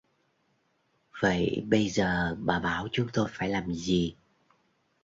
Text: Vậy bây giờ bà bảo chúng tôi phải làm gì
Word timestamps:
Vậy 1.21 1.63
bây 1.69 1.89
giờ 1.89 2.35
bà 2.39 2.59
bảo 2.59 2.87
chúng 2.91 3.07
tôi 3.13 3.29
phải 3.31 3.49
làm 3.49 3.73
gì 3.73 4.15